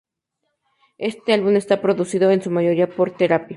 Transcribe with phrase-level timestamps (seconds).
[1.09, 3.49] Este álbum está producido en su mayoría por Therapy.